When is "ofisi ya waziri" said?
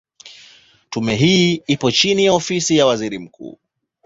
2.33-3.19